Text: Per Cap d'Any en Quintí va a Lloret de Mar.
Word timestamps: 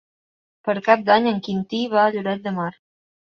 Per 0.69 0.73
Cap 0.87 1.03
d'Any 1.09 1.27
en 1.33 1.37
Quintí 1.47 1.83
va 1.93 2.01
a 2.05 2.13
Lloret 2.17 2.41
de 2.47 2.55
Mar. 2.59 2.69